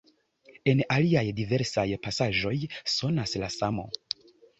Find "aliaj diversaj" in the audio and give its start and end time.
0.93-1.83